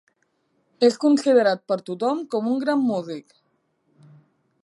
[0.87, 3.39] És considerat per tothom com un gran músic.